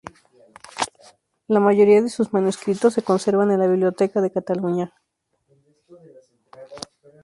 La 1.47 1.59
mayoría 1.59 2.01
de 2.01 2.09
sus 2.09 2.33
manuscritos 2.33 2.95
se 2.95 3.03
conservan 3.03 3.51
en 3.51 3.59
la 3.59 3.67
Biblioteca 3.67 4.19
de 4.19 4.31
Cataluña. 4.31 4.95